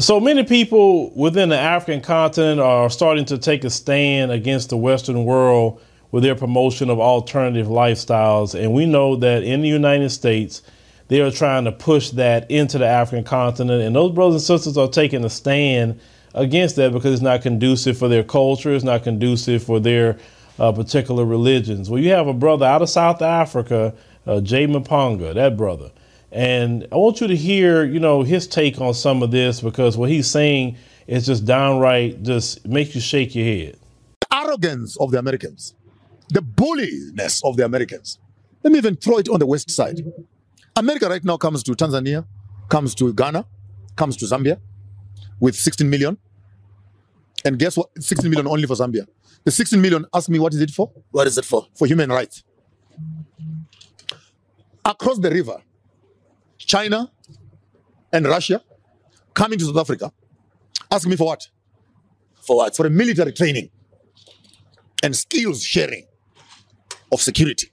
[0.00, 4.78] So many people within the African continent are starting to take a stand against the
[4.78, 5.78] Western world
[6.10, 8.58] with their promotion of alternative lifestyles.
[8.58, 10.62] And we know that in the United States,
[11.08, 13.82] they are trying to push that into the African continent.
[13.82, 16.00] And those brothers and sisters are taking a stand
[16.34, 20.18] against that because it's not conducive for their culture, it's not conducive for their
[20.58, 21.90] uh, particular religions.
[21.90, 23.92] Well, you have a brother out of South Africa,
[24.26, 25.90] uh, Jay Maponga, that brother
[26.32, 29.96] and I want you to hear, you know, his take on some of this because
[29.96, 30.76] what he's saying
[31.06, 33.76] is just downright just makes you shake your head.
[34.32, 35.74] Arrogance of the Americans,
[36.28, 38.18] the bulliness of the Americans.
[38.62, 40.00] Let me even throw it on the west side.
[40.76, 42.24] America right now comes to Tanzania,
[42.68, 43.44] comes to Ghana,
[43.96, 44.58] comes to Zambia
[45.40, 46.16] with 16 million.
[47.44, 47.88] And guess what?
[47.98, 49.06] 16 million only for Zambia.
[49.44, 50.92] The 16 million, ask me what is it for?
[51.10, 51.66] What is it for?
[51.74, 52.44] For human rights.
[54.84, 55.60] Across the river,
[56.66, 57.10] China
[58.12, 58.62] and Russia
[59.34, 60.12] coming to South Africa.
[60.90, 61.48] Ask me for what?
[62.46, 62.76] For what?
[62.76, 63.70] For a military training
[65.02, 66.06] and skills sharing
[67.12, 67.68] of security.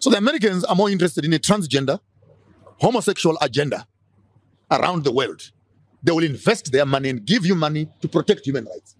[0.00, 2.00] So the Americans are more interested in a transgender,
[2.78, 3.86] homosexual agenda
[4.70, 5.50] around the world.
[6.02, 8.94] They will invest their money and give you money to protect human rights.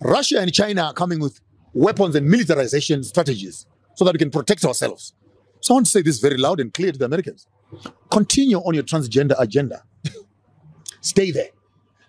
[0.00, 1.40] Russia and China are coming with
[1.72, 5.14] weapons and militarization strategies so that we can protect ourselves.
[5.60, 7.46] So I want to say this very loud and clear to the Americans.
[8.10, 9.82] Continue on your transgender agenda.
[11.00, 11.50] Stay there.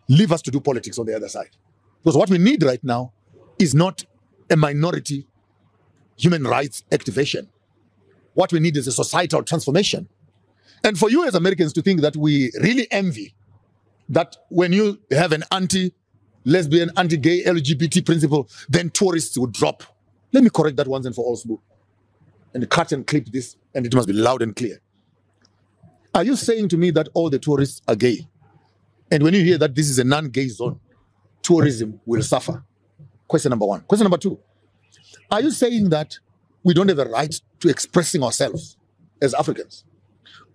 [0.08, 1.50] Leave us to do politics on the other side.
[2.04, 3.12] Because what we need right now
[3.60, 4.06] is not
[4.50, 5.28] a minority
[6.16, 7.50] human rights activation.
[8.34, 10.08] What we need is a societal transformation.
[10.84, 13.34] And for you as Americans to think that we really envy
[14.10, 15.94] that when you have an anti
[16.46, 19.84] lesbian, anti gay, LGBT principle, then tourists would drop.
[20.32, 21.62] Let me correct that once and for all.
[22.54, 24.80] And cut and clip this, and it must be loud and clear.
[26.18, 28.28] Are you saying to me that all the tourists are gay?
[29.12, 30.80] And when you hear that this is a non gay zone,
[31.44, 32.64] tourism will suffer?
[33.28, 33.82] Question number one.
[33.82, 34.40] Question number two
[35.30, 36.18] Are you saying that
[36.64, 38.78] we don't have a right to expressing ourselves
[39.22, 39.84] as Africans?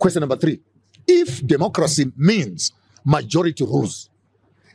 [0.00, 0.60] Question number three
[1.06, 2.72] If democracy means
[3.04, 4.10] majority rules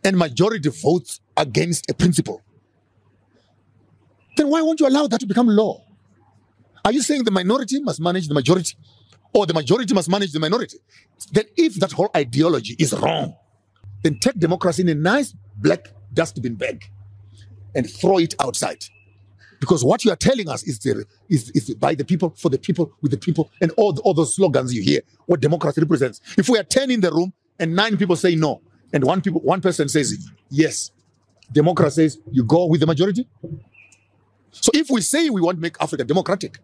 [0.06, 2.42] and majority votes against a principle,
[4.38, 5.84] then why won't you allow that to become law?
[6.86, 8.78] Are you saying the minority must manage the majority?
[9.38, 10.80] Or the majority must manage the minority.
[11.32, 13.36] Then, if that whole ideology is wrong,
[14.02, 16.84] then take democracy in a nice black dustbin bag
[17.76, 18.84] and throw it outside.
[19.60, 22.58] Because what you are telling us is, the, is, is by the people, for the
[22.58, 26.20] people, with the people, and all, the, all those slogans you hear, what democracy represents.
[26.36, 28.62] If we are 10 in the room and nine people say no,
[28.92, 30.18] and one, people, one person says
[30.50, 30.90] yes,
[31.52, 33.28] democracy says you go with the majority.
[34.50, 36.58] So if we say we want to make Africa democratic,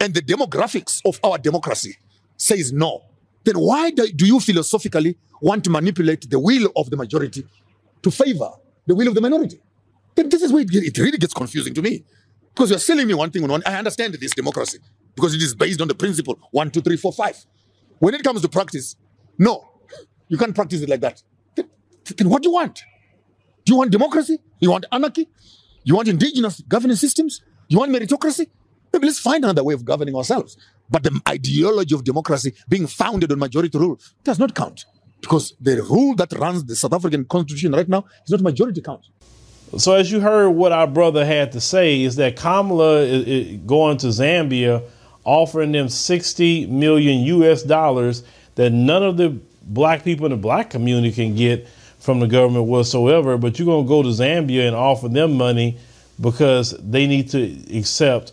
[0.00, 1.96] and the demographics of our democracy
[2.36, 3.02] says no,
[3.44, 7.46] then why do you philosophically want to manipulate the will of the majority
[8.02, 8.50] to favor
[8.86, 9.60] the will of the minority?
[10.14, 12.04] Then this is where it really gets confusing to me.
[12.54, 13.62] Because you're selling me one thing on one.
[13.66, 14.78] I understand this democracy
[15.14, 17.36] because it is based on the principle one, two, three, four, five.
[17.98, 18.96] When it comes to practice,
[19.38, 19.68] no,
[20.28, 21.22] you can't practice it like that.
[21.54, 21.68] Then,
[22.16, 22.82] then what do you want?
[23.64, 24.38] Do you want democracy?
[24.58, 25.28] You want anarchy?
[25.84, 27.42] You want indigenous governance systems?
[27.68, 28.48] You want meritocracy?
[28.96, 30.56] Maybe let's find another way of governing ourselves.
[30.88, 34.86] But the ideology of democracy being founded on majority rule does not count.
[35.20, 39.04] Because the rule that runs the South African constitution right now is not majority count.
[39.76, 43.98] So, as you heard, what our brother had to say is that Kamala is, going
[43.98, 44.82] to Zambia,
[45.24, 48.22] offering them 60 million US dollars
[48.54, 51.68] that none of the black people in the black community can get
[51.98, 53.36] from the government whatsoever.
[53.36, 55.76] But you're going to go to Zambia and offer them money
[56.18, 58.32] because they need to accept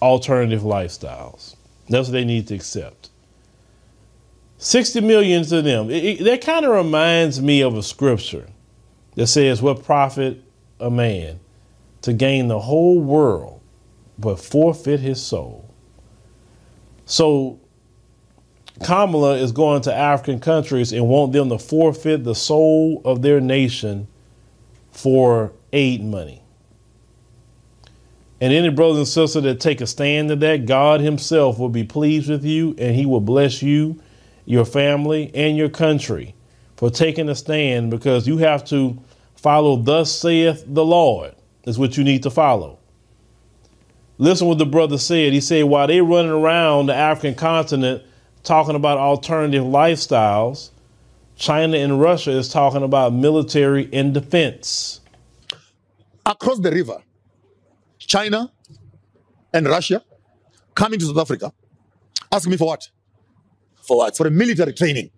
[0.00, 1.56] alternative lifestyles.
[1.88, 3.10] That's what they need to accept.
[4.58, 5.90] 60 million to them.
[5.90, 8.48] It, it, that kind of reminds me of a scripture
[9.14, 10.42] that says, What profit
[10.80, 11.40] a man
[12.02, 13.60] to gain the whole world
[14.18, 15.68] but forfeit his soul?
[17.04, 17.60] So
[18.82, 23.40] Kamala is going to African countries and want them to forfeit the soul of their
[23.40, 24.08] nation
[24.90, 26.43] for aid money.
[28.44, 31.82] And any brothers and sisters that take a stand to that, God Himself will be
[31.82, 33.98] pleased with you and He will bless you,
[34.44, 36.34] your family, and your country
[36.76, 39.02] for taking a stand because you have to
[39.34, 42.78] follow, Thus saith the Lord, is what you need to follow.
[44.18, 45.32] Listen what the brother said.
[45.32, 48.02] He said, while they're running around the African continent
[48.42, 50.68] talking about alternative lifestyles,
[51.34, 55.00] China and Russia is talking about military and defense.
[56.26, 56.98] Across the river,
[58.06, 58.52] China
[59.52, 60.02] and Russia
[60.74, 61.52] coming to South Africa,
[62.32, 62.88] asking me for what?
[63.82, 64.16] For what?
[64.16, 65.10] For a military training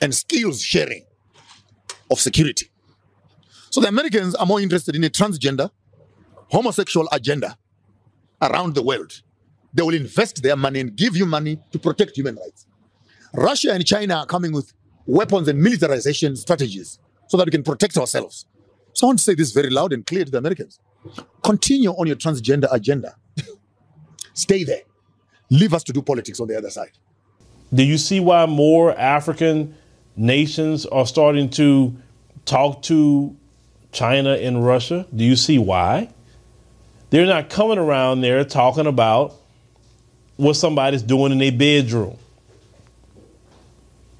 [0.00, 1.04] and skills sharing
[2.10, 2.70] of security.
[3.70, 5.70] So the Americans are more interested in a transgender,
[6.50, 7.56] homosexual agenda
[8.40, 9.22] around the world.
[9.72, 12.66] They will invest their money and give you money to protect human rights.
[13.32, 14.72] Russia and China are coming with
[15.06, 16.98] weapons and militarization strategies
[17.28, 18.46] so that we can protect ourselves.
[18.92, 20.78] So I want to say this very loud and clear to the Americans.
[21.42, 23.16] Continue on your transgender agenda.
[24.34, 24.82] Stay there.
[25.50, 26.92] Leave us to do politics on the other side.
[27.74, 29.74] Do you see why more African
[30.16, 31.94] nations are starting to
[32.44, 33.36] talk to
[33.92, 35.06] China and Russia?
[35.14, 36.10] Do you see why?
[37.10, 39.34] They're not coming around there talking about
[40.36, 42.16] what somebody's doing in their bedroom.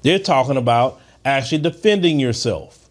[0.03, 2.89] They're talking about actually defending yourself.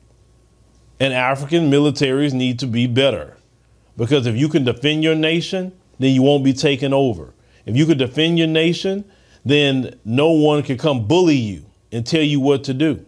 [0.98, 3.36] And African militaries need to be better.
[3.96, 7.34] Because if you can defend your nation, then you won't be taken over.
[7.66, 9.04] If you can defend your nation,
[9.44, 13.04] then no one can come bully you and tell you what to do.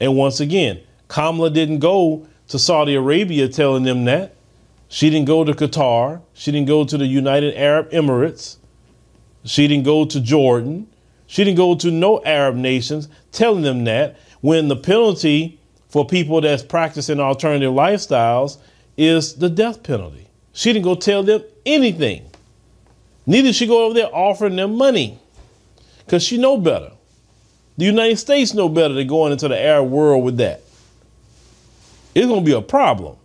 [0.00, 4.34] And once again, Kamala didn't go to Saudi Arabia telling them that.
[4.88, 6.22] She didn't go to Qatar.
[6.32, 8.56] She didn't go to the United Arab Emirates.
[9.44, 10.88] She didn't go to Jordan.
[11.26, 15.58] She didn't go to no Arab nations telling them that when the penalty
[15.88, 18.58] for people that's practicing alternative lifestyles
[18.96, 20.28] is the death penalty.
[20.52, 22.30] She didn't go tell them anything.
[23.26, 25.18] Neither she go over there offering them money
[25.98, 26.92] because she know better.
[27.76, 30.62] The United States know better than going into the Arab world with that.
[32.14, 33.16] It's going to be a problem.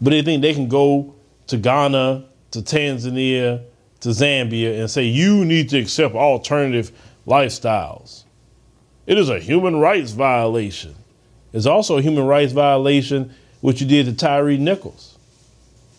[0.00, 1.14] But they think they can go
[1.48, 3.62] to Ghana, to Tanzania,
[4.00, 6.90] to Zambia and say, you need to accept alternative
[7.26, 8.24] lifestyles.
[9.06, 10.94] It is a human rights violation.
[11.52, 15.18] It's also a human rights violation what you did to Tyree Nichols.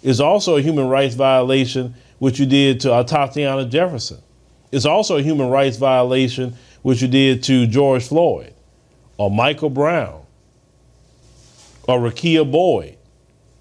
[0.04, 4.20] It's also a human rights violation what you did to uh, Tatiana Jefferson.
[4.72, 8.54] It's also a human rights violation what you did to George Floyd
[9.18, 10.24] or Michael Brown
[11.88, 12.98] or Rekia Boyd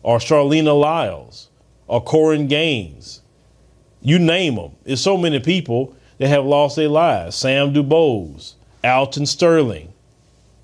[0.03, 1.49] or Charleena Lyles
[1.87, 3.21] or Korryn Gaines.
[4.03, 4.73] You name them.
[4.85, 7.37] There's so many people that have lost their lives.
[7.37, 8.55] Sam DuBose,
[8.85, 9.93] Alton Sterling.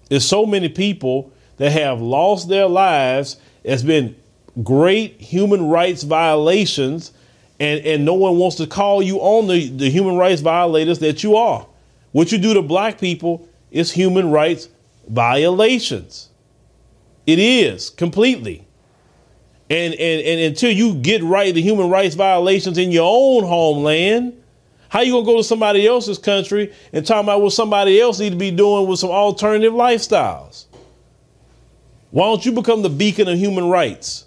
[0.08, 3.36] There's so many people that have lost their lives.
[3.64, 4.16] It's been
[4.62, 7.12] great human rights violations,
[7.58, 11.22] and, and no one wants to call you on the, the human rights violators that
[11.22, 11.66] you are.
[12.12, 14.68] What you do to black people is human rights
[15.08, 16.30] violations.
[17.26, 18.66] It is completely.
[19.68, 24.40] And, and, and until you get right the human rights violations in your own homeland,
[24.88, 28.30] how you gonna go to somebody else's country and talk about what somebody else need
[28.30, 30.65] to be doing with some alternative lifestyles?
[32.10, 34.26] Why don't you become the beacon of human rights?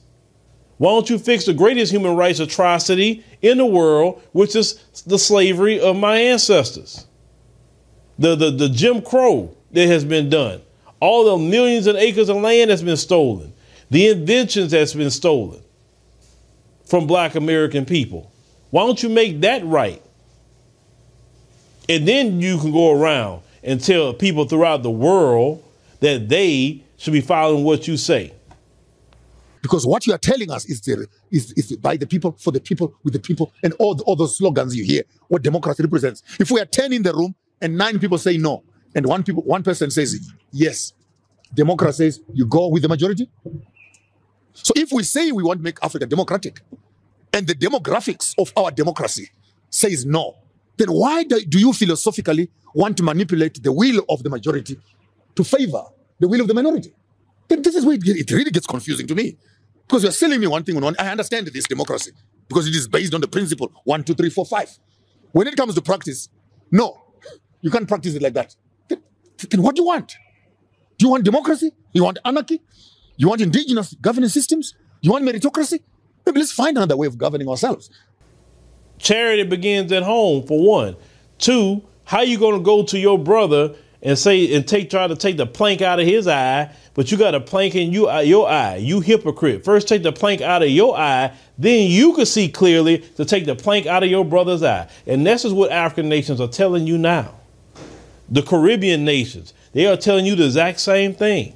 [0.78, 5.20] Why don't you fix the greatest human rights atrocity in the world, which is the
[5.20, 7.06] slavery of my ancestors?
[8.18, 10.62] The, the, the Jim Crow that has been done.
[11.00, 13.54] All the millions of acres of land that's been stolen
[13.90, 15.62] the inventions that's been stolen
[16.86, 18.32] from black American people.
[18.70, 20.02] Why don't you make that right?
[21.88, 25.64] And then you can go around and tell people throughout the world
[26.02, 28.34] that they should be following what you say.
[29.62, 32.60] Because what you are telling us is, the, is, is by the people, for the
[32.60, 36.24] people, with the people, and all, the, all those slogans you hear, what democracy represents.
[36.40, 38.64] If we are 10 in the room and nine people say no,
[38.94, 40.94] and one, people, one person says yes,
[41.54, 43.30] democracy says you go with the majority,
[44.54, 46.62] so if we say we want to make Africa democratic,
[47.32, 49.30] and the demographics of our democracy
[49.70, 50.36] says no,
[50.76, 54.78] then why do you philosophically want to manipulate the will of the majority
[55.36, 55.84] to favor
[56.20, 56.94] the will of the minority?
[57.48, 59.38] This is where it really gets confusing to me.
[59.88, 60.96] Because you're selling me one thing on one.
[61.00, 62.12] I understand this democracy
[62.48, 64.70] because it is based on the principle one, two, three, four, five.
[65.32, 66.30] When it comes to practice,
[66.72, 67.02] no,
[67.62, 68.56] you can't practice it like that.
[68.88, 69.02] Then,
[69.50, 70.16] then what do you want?
[70.98, 71.72] Do you want democracy?
[71.94, 72.62] You want anarchy?
[73.18, 74.76] You want indigenous governance systems?
[75.02, 75.82] You want meritocracy?
[76.26, 77.90] Maybe let's find another way of governing ourselves.
[79.00, 80.98] Charity begins at home, for one.
[81.38, 85.16] Two, how you going to go to your brother and say and take try to
[85.16, 88.20] take the plank out of his eye, but you got a plank in you, uh,
[88.20, 88.78] your eye.
[88.78, 89.66] You hypocrite.
[89.66, 93.46] First take the plank out of your eye, then you can see clearly to take
[93.46, 94.90] the plank out of your brother's eye.
[95.06, 97.36] And this is what African nations are telling you now.
[98.30, 101.56] The Caribbean nations, they are telling you the exact same thing.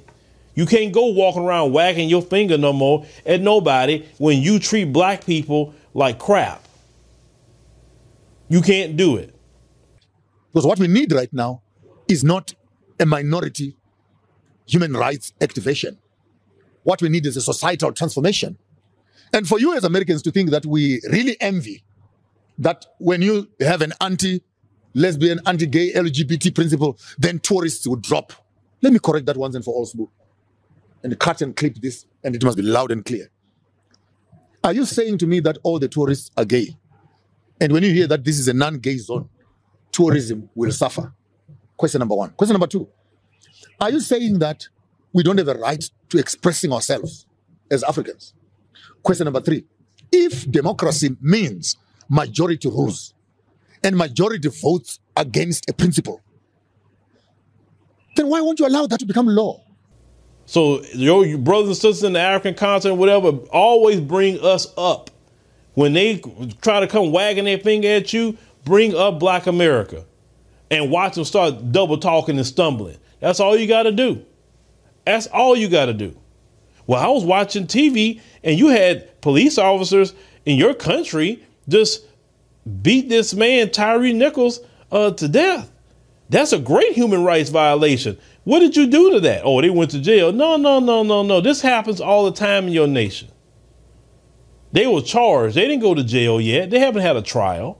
[0.55, 4.85] You can't go walking around wagging your finger no more at nobody when you treat
[4.85, 6.67] black people like crap.
[8.49, 9.33] You can't do it.
[10.51, 11.62] Because what we need right now
[12.13, 12.53] is not
[12.99, 13.75] a minority
[14.65, 15.97] human rights activation.
[16.83, 18.57] What we need is a societal transformation.
[19.33, 21.83] And for you as Americans to think that we really envy
[22.59, 24.41] that when you have an anti
[24.93, 28.31] lesbian, anti gay, LGBT principle, then tourists would drop
[28.83, 30.09] Let me correct that once and for all, Sbu.
[31.03, 33.29] And cut and clip this, and it must be loud and clear.
[34.63, 36.75] Are you saying to me that all the tourists are gay?
[37.61, 39.29] And when you hear that this is a non gay zone,
[39.91, 41.13] tourism will suffer?
[41.77, 42.31] Question number one.
[42.31, 42.87] Question number two
[43.79, 44.67] Are you saying that
[45.11, 47.25] we don't have a right to expressing ourselves
[47.71, 48.33] as Africans?
[49.01, 49.65] Question number three
[50.11, 51.77] If democracy means
[52.09, 53.13] majority rules
[53.83, 56.21] and majority votes against a principle,
[58.15, 59.63] then why won't you allow that to become law?
[60.45, 65.09] So your, brothers and sisters in the African continent, whatever, always bring us up.
[65.73, 66.21] When they
[66.61, 70.05] try to come wagging their finger at you, bring up Black America
[70.73, 72.97] and watch them start double talking and stumbling.
[73.19, 74.25] That's all you got to do.
[75.05, 76.17] That's all you got to do.
[76.87, 80.13] Well, I was watching TV and you had police officers
[80.45, 82.05] in your country just
[82.81, 84.59] beat this man, Tyree Nichols,
[84.91, 85.71] uh, to death.
[86.29, 88.17] That's a great human rights violation.
[88.43, 89.41] What did you do to that?
[89.43, 90.31] Oh, they went to jail.
[90.31, 91.41] No, no, no, no, no.
[91.41, 93.29] This happens all the time in your nation.
[94.71, 95.55] They were charged.
[95.55, 96.71] They didn't go to jail yet.
[96.71, 97.79] They haven't had a trial.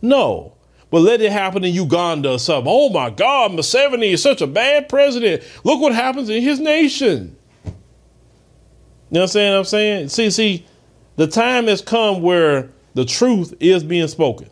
[0.00, 0.57] No.
[0.90, 2.72] But let it happen in Uganda or something.
[2.72, 5.42] Oh my God, Museveni is such a bad president.
[5.64, 7.36] Look what happens in his nation.
[7.64, 7.72] You
[9.14, 9.54] know what I'm saying?
[9.54, 10.66] I'm saying, see, see,
[11.16, 14.48] the time has come where the truth is being spoken.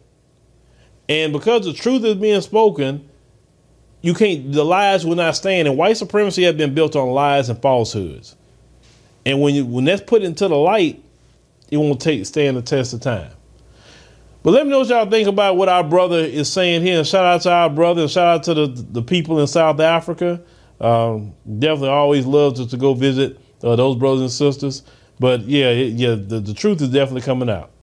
[1.09, 3.09] And because the truth is being spoken,
[4.03, 5.69] you can't the lies will not stand.
[5.69, 8.37] And white supremacy has been built on lies and falsehoods.
[9.25, 11.03] And when you when that's put into the light,
[11.71, 13.33] it won't take stand the test of time.
[14.47, 16.99] But let me know what y'all think about what our brother is saying here.
[16.99, 19.81] And shout out to our brother and shout out to the, the people in South
[19.81, 20.41] Africa.
[20.81, 24.85] Um, definitely always love to, to go visit uh, those brothers and sisters.
[25.19, 27.73] But yeah, it, yeah, the, the truth is definitely coming out.